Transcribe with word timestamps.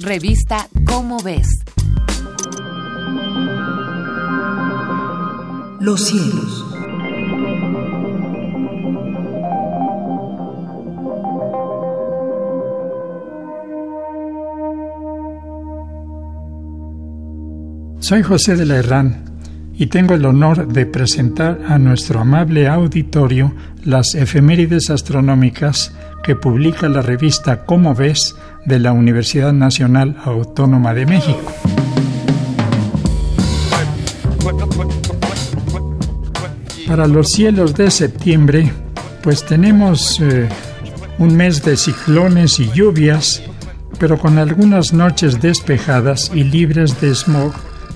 Revista 0.00 0.68
Cómo 0.86 1.22
ves. 1.22 1.46
Los 5.80 6.04
cielos. 6.04 6.66
Soy 18.00 18.22
José 18.24 18.56
de 18.56 18.66
la 18.66 18.76
Herrán 18.76 19.24
y 19.74 19.86
tengo 19.86 20.14
el 20.14 20.26
honor 20.26 20.66
de 20.66 20.86
presentar 20.86 21.60
a 21.68 21.78
nuestro 21.78 22.20
amable 22.20 22.66
auditorio 22.66 23.54
las 23.84 24.16
efemérides 24.16 24.90
astronómicas 24.90 25.94
que 26.24 26.34
publica 26.34 26.88
la 26.88 27.02
revista 27.02 27.64
Cómo 27.66 27.94
ves 27.94 28.34
de 28.64 28.78
la 28.78 28.92
Universidad 28.92 29.52
Nacional 29.52 30.16
Autónoma 30.24 30.94
de 30.94 31.06
México. 31.06 31.52
Para 36.88 37.06
los 37.06 37.28
cielos 37.30 37.74
de 37.74 37.90
septiembre, 37.90 38.72
pues 39.22 39.44
tenemos 39.44 40.18
eh, 40.20 40.48
un 41.18 41.36
mes 41.36 41.62
de 41.62 41.76
ciclones 41.76 42.58
y 42.58 42.70
lluvias, 42.72 43.42
pero 43.98 44.18
con 44.18 44.38
algunas 44.38 44.92
noches 44.92 45.40
despejadas 45.40 46.30
y 46.34 46.44
libres 46.44 47.00
de 47.00 47.14
smog 47.14 47.52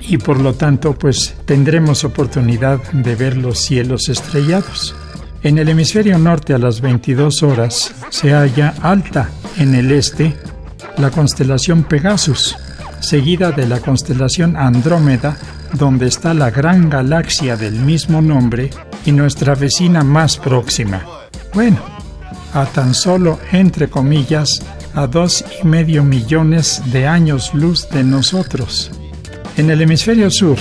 y 0.00 0.18
por 0.18 0.40
lo 0.40 0.54
tanto 0.54 0.94
pues 0.94 1.34
tendremos 1.44 2.04
oportunidad 2.04 2.82
de 2.92 3.14
ver 3.14 3.36
los 3.36 3.60
cielos 3.60 4.08
estrellados. 4.08 4.94
En 5.42 5.56
el 5.56 5.70
hemisferio 5.70 6.18
norte 6.18 6.52
a 6.52 6.58
las 6.58 6.82
22 6.82 7.42
horas 7.42 7.94
se 8.10 8.32
halla 8.32 8.74
alta 8.82 9.30
en 9.56 9.74
el 9.74 9.90
este 9.90 10.36
la 10.98 11.10
constelación 11.10 11.84
Pegasus, 11.84 12.58
seguida 13.00 13.50
de 13.50 13.66
la 13.66 13.80
constelación 13.80 14.54
Andrómeda, 14.54 15.38
donde 15.72 16.08
está 16.08 16.34
la 16.34 16.50
gran 16.50 16.90
galaxia 16.90 17.56
del 17.56 17.72
mismo 17.72 18.20
nombre 18.20 18.68
y 19.06 19.12
nuestra 19.12 19.54
vecina 19.54 20.04
más 20.04 20.36
próxima. 20.36 21.02
Bueno, 21.54 21.78
a 22.52 22.66
tan 22.66 22.92
solo, 22.92 23.38
entre 23.50 23.88
comillas, 23.88 24.62
a 24.94 25.06
dos 25.06 25.42
y 25.62 25.66
medio 25.66 26.04
millones 26.04 26.82
de 26.92 27.06
años 27.06 27.54
luz 27.54 27.88
de 27.88 28.04
nosotros. 28.04 28.90
En 29.56 29.70
el 29.70 29.80
hemisferio 29.80 30.30
sur, 30.30 30.58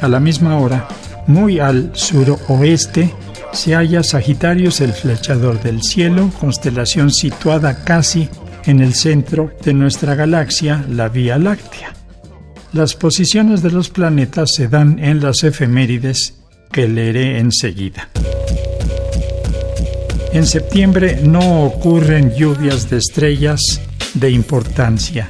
a 0.00 0.08
la 0.08 0.18
misma 0.18 0.58
hora, 0.58 0.88
muy 1.28 1.60
al 1.60 1.92
suroeste, 1.94 3.14
se 3.58 3.74
halla 3.74 4.04
Sagitarius 4.04 4.80
el 4.80 4.92
flechador 4.92 5.60
del 5.60 5.82
cielo, 5.82 6.30
constelación 6.38 7.10
situada 7.10 7.82
casi 7.82 8.28
en 8.66 8.80
el 8.80 8.94
centro 8.94 9.50
de 9.64 9.74
nuestra 9.74 10.14
galaxia, 10.14 10.84
la 10.88 11.08
Vía 11.08 11.38
Láctea. 11.38 11.92
Las 12.72 12.94
posiciones 12.94 13.60
de 13.60 13.72
los 13.72 13.90
planetas 13.90 14.50
se 14.54 14.68
dan 14.68 15.00
en 15.00 15.20
las 15.20 15.42
efemérides 15.42 16.34
que 16.70 16.86
leeré 16.86 17.40
enseguida. 17.40 18.08
En 20.32 20.46
septiembre 20.46 21.20
no 21.24 21.64
ocurren 21.64 22.32
lluvias 22.36 22.88
de 22.88 22.98
estrellas 22.98 23.80
de 24.14 24.30
importancia, 24.30 25.26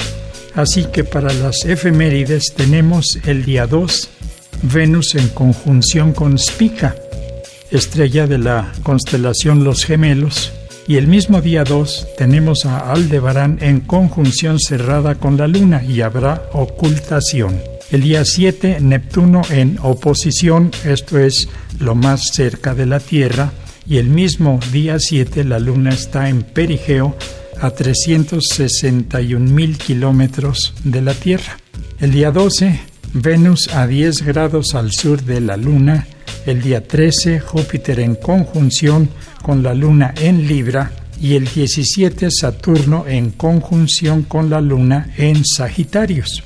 así 0.55 0.85
que 0.85 1.03
para 1.03 1.33
las 1.33 1.65
efemérides 1.65 2.53
tenemos 2.55 3.19
el 3.25 3.47
día 3.47 3.67
2 3.67 4.11
Venus 4.65 5.15
en 5.15 5.29
conjunción 5.29 6.13
con 6.13 6.37
Spica, 6.37 6.95
estrella 7.71 8.27
de 8.27 8.39
la 8.39 8.73
constelación 8.83 9.65
Los 9.65 9.85
Gemelos, 9.85 10.53
y 10.87 10.97
el 10.97 11.07
mismo 11.07 11.43
día 11.43 11.65
2 11.65 12.09
tenemos 12.17 12.65
a 12.65 12.91
Aldebarán 12.93 13.59
en 13.61 13.81
conjunción 13.81 14.59
cerrada 14.59 15.17
con 15.17 15.37
la 15.37 15.47
Luna 15.47 15.85
y 15.85 16.01
habrá 16.01 16.49
ocultación. 16.53 17.61
El 17.91 18.03
día 18.03 18.25
7 18.25 18.79
Neptuno 18.81 19.43
en 19.51 19.79
oposición, 19.83 20.71
esto 20.85 21.19
es 21.19 21.49
lo 21.79 21.95
más 21.95 22.29
cerca 22.33 22.75
de 22.75 22.87
la 22.87 23.01
Tierra, 23.01 23.53
y 23.87 23.99
el 23.99 24.09
mismo 24.09 24.61
día 24.73 24.99
7 24.99 25.45
la 25.45 25.59
Luna 25.59 25.91
está 25.91 26.29
en 26.29 26.43
perigeo 26.43 27.17
a 27.61 27.71
361 27.71 29.51
mil 29.51 29.77
kilómetros 29.77 30.75
de 30.85 31.03
la 31.03 31.15
Tierra. 31.15 31.59
El 32.01 32.13
día 32.13 32.31
12 32.31 32.81
Venus 33.15 33.69
a 33.75 33.87
10 33.87 34.23
grados 34.23 34.75
al 34.75 34.93
sur 34.93 35.23
de 35.23 35.41
la 35.41 35.57
Luna 35.57 36.07
el 36.49 36.63
día 36.63 36.83
13 36.83 37.41
Júpiter 37.41 38.01
en 38.01 38.15
conjunción 38.15 39.11
con 39.43 39.63
la 39.63 39.75
Luna 39.75 40.15
en 40.19 40.49
Libra 40.49 40.91
y 41.21 41.35
el 41.35 41.47
17 41.47 42.31
Saturno 42.31 43.05
en 43.07 43.33
conjunción 43.33 44.23
con 44.23 44.49
la 44.49 44.63
Luna 44.63 45.13
en 45.19 45.45
Sagitarios. 45.45 46.43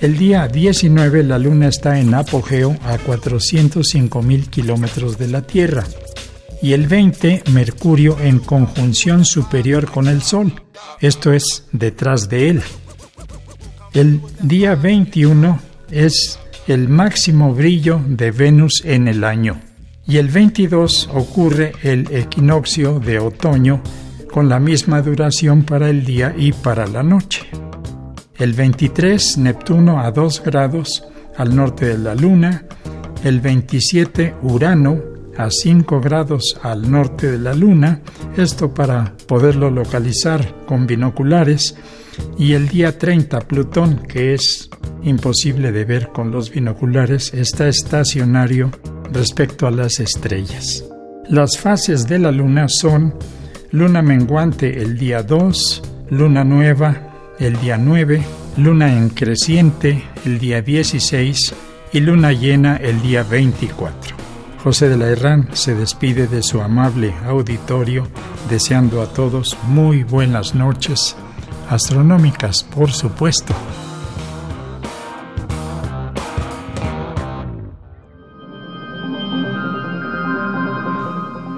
El 0.00 0.16
día 0.16 0.48
19 0.48 1.22
la 1.24 1.38
Luna 1.38 1.68
está 1.68 2.00
en 2.00 2.14
apogeo 2.14 2.78
a 2.82 2.96
405 2.96 4.22
mil 4.22 4.48
kilómetros 4.48 5.18
de 5.18 5.28
la 5.28 5.42
Tierra 5.42 5.84
y 6.62 6.72
el 6.72 6.86
20 6.86 7.42
Mercurio 7.52 8.18
en 8.20 8.38
conjunción 8.38 9.26
superior 9.26 9.90
con 9.90 10.08
el 10.08 10.22
Sol, 10.22 10.54
esto 11.00 11.30
es 11.30 11.66
detrás 11.72 12.30
de 12.30 12.48
él. 12.48 12.62
El 13.92 14.22
día 14.40 14.76
21 14.76 15.60
es 15.90 16.38
el 16.66 16.88
máximo 16.88 17.54
brillo 17.54 18.00
de 18.06 18.30
Venus 18.30 18.82
en 18.84 19.08
el 19.08 19.24
año. 19.24 19.60
Y 20.06 20.16
el 20.16 20.28
22 20.28 21.10
ocurre 21.12 21.72
el 21.82 22.12
equinoccio 22.12 22.98
de 22.98 23.18
otoño 23.18 23.82
con 24.30 24.48
la 24.48 24.58
misma 24.58 25.02
duración 25.02 25.64
para 25.64 25.90
el 25.90 26.04
día 26.04 26.34
y 26.36 26.52
para 26.52 26.86
la 26.86 27.02
noche. 27.02 27.46
El 28.36 28.54
23 28.54 29.38
Neptuno 29.38 30.00
a 30.00 30.10
2 30.10 30.42
grados 30.42 31.04
al 31.36 31.54
norte 31.54 31.86
de 31.86 31.98
la 31.98 32.14
Luna, 32.14 32.64
el 33.24 33.40
27 33.40 34.34
Urano 34.42 35.00
a 35.36 35.50
5 35.50 36.00
grados 36.00 36.58
al 36.62 36.90
norte 36.90 37.30
de 37.30 37.38
la 37.38 37.54
Luna, 37.54 38.00
esto 38.36 38.72
para 38.74 39.14
poderlo 39.26 39.70
localizar 39.70 40.54
con 40.66 40.86
binoculares, 40.86 41.76
y 42.38 42.52
el 42.52 42.68
día 42.68 42.98
30 42.98 43.40
Plutón, 43.40 43.98
que 44.08 44.34
es 44.34 44.68
imposible 45.02 45.72
de 45.72 45.84
ver 45.84 46.08
con 46.08 46.30
los 46.30 46.50
binoculares, 46.50 47.32
está 47.34 47.68
estacionario 47.68 48.70
respecto 49.12 49.66
a 49.66 49.70
las 49.70 50.00
estrellas. 50.00 50.84
Las 51.28 51.58
fases 51.58 52.06
de 52.06 52.18
la 52.18 52.32
luna 52.32 52.66
son 52.68 53.14
luna 53.70 54.02
menguante 54.02 54.82
el 54.82 54.98
día 54.98 55.22
2, 55.22 55.82
luna 56.10 56.44
nueva 56.44 57.34
el 57.38 57.58
día 57.60 57.78
9, 57.78 58.22
luna 58.58 58.96
en 58.96 59.08
creciente 59.08 60.02
el 60.24 60.38
día 60.38 60.62
16 60.62 61.54
y 61.92 62.00
luna 62.00 62.32
llena 62.32 62.76
el 62.76 63.00
día 63.02 63.22
24. 63.22 64.16
José 64.62 64.88
de 64.88 64.96
la 64.96 65.08
Herrán 65.08 65.48
se 65.54 65.74
despide 65.74 66.28
de 66.28 66.42
su 66.42 66.60
amable 66.60 67.14
auditorio 67.26 68.06
deseando 68.48 69.02
a 69.02 69.06
todos 69.12 69.56
muy 69.66 70.04
buenas 70.04 70.54
noches, 70.54 71.16
astronómicas 71.68 72.62
por 72.62 72.92
supuesto. 72.92 73.54